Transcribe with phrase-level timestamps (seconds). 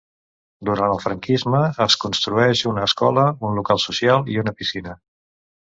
[0.69, 4.99] Durant el franquisme es construeix una escola, un local social i una piscina.